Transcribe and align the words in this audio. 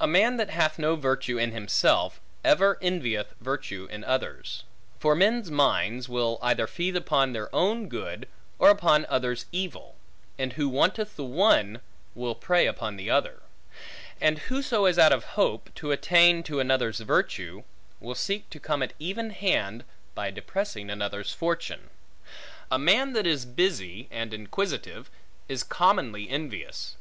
A 0.00 0.08
man 0.08 0.38
that 0.38 0.50
hath 0.50 0.76
no 0.76 0.96
virtue 0.96 1.38
in 1.38 1.52
himself, 1.52 2.20
ever 2.42 2.76
envieth 2.82 3.32
virtue 3.40 3.86
in 3.88 4.02
others. 4.02 4.64
For 4.98 5.14
men's 5.14 5.52
minds, 5.52 6.08
will 6.08 6.40
either 6.42 6.66
feed 6.66 6.96
upon 6.96 7.32
their 7.32 7.48
own 7.54 7.88
good, 7.88 8.26
or 8.58 8.70
upon 8.70 9.06
others' 9.08 9.46
evil; 9.52 9.94
and 10.36 10.54
who 10.54 10.68
wanteth 10.68 11.14
the 11.14 11.22
one, 11.22 11.80
will 12.16 12.34
prey 12.34 12.66
upon 12.66 12.96
the 12.96 13.08
other; 13.08 13.42
and 14.20 14.40
whoso 14.50 14.84
is 14.86 14.98
out 14.98 15.12
of 15.12 15.22
hope, 15.38 15.72
to 15.76 15.92
attain 15.92 16.42
to 16.42 16.58
another's 16.58 16.98
virtue, 16.98 17.62
will 18.00 18.16
seek 18.16 18.50
to 18.50 18.58
come 18.58 18.82
at 18.82 18.94
even 18.98 19.30
hand, 19.30 19.84
by 20.16 20.32
depressing 20.32 20.90
another's 20.90 21.32
fortune. 21.32 21.88
A 22.68 22.80
man 22.80 23.12
that 23.12 23.28
is 23.28 23.44
busy, 23.46 24.08
and 24.10 24.34
inquisitive, 24.34 25.08
is 25.48 25.62
commonly 25.62 26.28
envious. 26.28 26.96